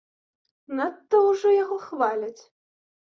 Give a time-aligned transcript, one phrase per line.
[0.79, 2.41] Надта ўжо яго хваляць.